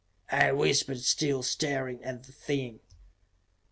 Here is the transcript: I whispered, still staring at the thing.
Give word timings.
I 0.31 0.51
whispered, 0.51 0.99
still 1.01 1.43
staring 1.43 2.03
at 2.03 2.23
the 2.23 2.31
thing. 2.31 2.79